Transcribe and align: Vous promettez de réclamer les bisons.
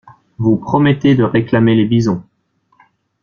Vous 0.39 0.57
promettez 0.57 1.13
de 1.13 1.21
réclamer 1.23 1.75
les 1.75 1.85
bisons. 1.85 2.23